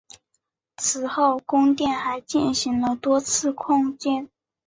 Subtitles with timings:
[0.77, 4.27] 此后宫殿还进行了多次扩建。